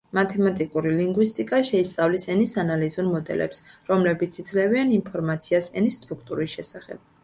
მათემატიკური 0.17 0.93
ლინგვისტიკა 0.99 1.59
შეისწავლის 1.67 2.25
ენის 2.37 2.55
ანალიზურ 2.65 3.09
მოდელებს, 3.13 3.65
რომლებიც 3.93 4.43
იძლევიან 4.47 4.99
ინფორმაციას 5.01 5.75
ენის 5.81 6.05
სტრუქტურის 6.05 6.61
შესახებ. 6.61 7.11